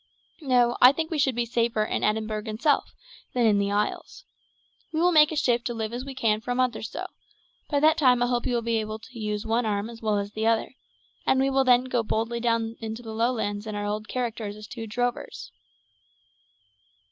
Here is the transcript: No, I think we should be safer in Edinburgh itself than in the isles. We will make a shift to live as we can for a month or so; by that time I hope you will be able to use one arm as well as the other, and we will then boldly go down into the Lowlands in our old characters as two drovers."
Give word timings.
No, 0.41 0.77
I 0.81 0.93
think 0.93 1.11
we 1.11 1.19
should 1.19 1.35
be 1.35 1.45
safer 1.45 1.83
in 1.83 2.03
Edinburgh 2.03 2.47
itself 2.47 2.85
than 3.35 3.45
in 3.45 3.59
the 3.59 3.69
isles. 3.69 4.25
We 4.91 4.99
will 4.99 5.11
make 5.11 5.31
a 5.31 5.35
shift 5.35 5.63
to 5.67 5.75
live 5.75 5.93
as 5.93 6.03
we 6.03 6.15
can 6.15 6.41
for 6.41 6.49
a 6.49 6.55
month 6.55 6.75
or 6.75 6.81
so; 6.81 7.05
by 7.69 7.79
that 7.81 7.99
time 7.99 8.23
I 8.23 8.25
hope 8.25 8.47
you 8.47 8.55
will 8.55 8.63
be 8.63 8.79
able 8.79 8.97
to 8.97 9.19
use 9.19 9.45
one 9.45 9.63
arm 9.63 9.91
as 9.91 10.01
well 10.01 10.17
as 10.17 10.31
the 10.31 10.47
other, 10.47 10.73
and 11.27 11.39
we 11.39 11.51
will 11.51 11.63
then 11.63 11.83
boldly 11.83 12.39
go 12.39 12.43
down 12.45 12.77
into 12.79 13.03
the 13.03 13.13
Lowlands 13.13 13.67
in 13.67 13.75
our 13.75 13.85
old 13.85 14.07
characters 14.07 14.55
as 14.55 14.65
two 14.65 14.87
drovers." 14.87 15.51